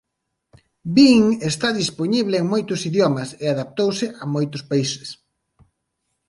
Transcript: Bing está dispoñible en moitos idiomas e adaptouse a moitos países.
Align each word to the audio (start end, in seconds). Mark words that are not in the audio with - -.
Bing 0.95 1.23
está 1.51 1.67
dispoñible 1.81 2.35
en 2.39 2.45
moitos 2.53 2.79
idiomas 2.89 3.29
e 3.43 3.45
adaptouse 3.49 4.05
a 4.21 4.23
moitos 4.35 4.61
países. 4.71 5.09